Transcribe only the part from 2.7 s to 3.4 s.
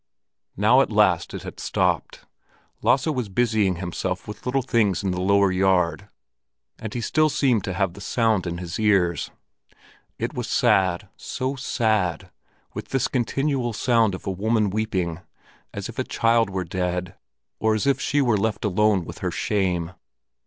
Lasse was